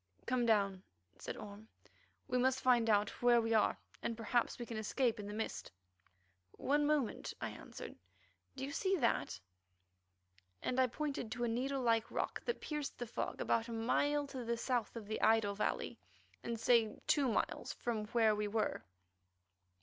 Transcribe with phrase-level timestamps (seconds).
[0.25, 0.81] "Come down,"
[1.19, 1.67] said Orme.
[2.27, 3.77] "We must find out where we are;
[4.15, 5.71] perhaps we can escape in the mist."
[6.53, 7.95] "One moment," I answered.
[8.55, 9.39] "Do you see that?"
[10.63, 14.25] and I pointed to a needle like rock that pierced the fog about a mile
[14.25, 15.99] to the south of the idol valley,
[16.43, 18.83] and say two miles from where we were.